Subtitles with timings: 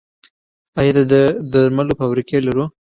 [0.79, 1.13] آیا د
[1.51, 2.65] درملو فابریکې لرو؟